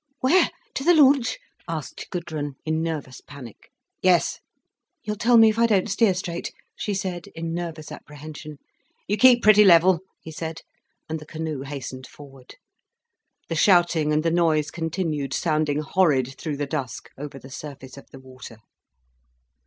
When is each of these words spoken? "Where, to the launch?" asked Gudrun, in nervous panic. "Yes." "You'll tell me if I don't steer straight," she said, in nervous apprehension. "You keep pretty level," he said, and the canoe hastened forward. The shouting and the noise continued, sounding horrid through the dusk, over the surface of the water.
"Where, 0.21 0.49
to 0.73 0.83
the 0.83 0.95
launch?" 0.95 1.37
asked 1.67 2.07
Gudrun, 2.09 2.55
in 2.65 2.81
nervous 2.81 3.21
panic. 3.21 3.69
"Yes." 4.01 4.39
"You'll 5.03 5.15
tell 5.15 5.37
me 5.37 5.47
if 5.49 5.59
I 5.59 5.67
don't 5.67 5.87
steer 5.91 6.15
straight," 6.15 6.51
she 6.75 6.95
said, 6.95 7.27
in 7.35 7.53
nervous 7.53 7.91
apprehension. 7.91 8.57
"You 9.07 9.15
keep 9.17 9.43
pretty 9.43 9.63
level," 9.63 9.99
he 10.23 10.31
said, 10.31 10.61
and 11.07 11.19
the 11.19 11.25
canoe 11.27 11.61
hastened 11.61 12.07
forward. 12.07 12.55
The 13.47 13.53
shouting 13.53 14.11
and 14.11 14.23
the 14.23 14.31
noise 14.31 14.71
continued, 14.71 15.35
sounding 15.35 15.81
horrid 15.81 16.33
through 16.35 16.57
the 16.57 16.65
dusk, 16.65 17.11
over 17.15 17.37
the 17.37 17.51
surface 17.51 17.95
of 17.95 18.07
the 18.09 18.19
water. 18.19 18.57